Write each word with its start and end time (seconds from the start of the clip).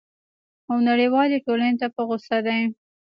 او 0.69 0.77
نړیوالي 0.89 1.37
ټولني 1.45 1.75
ته 1.81 1.87
په 1.95 2.01
غوصه 2.07 2.37
دی! 2.47 2.59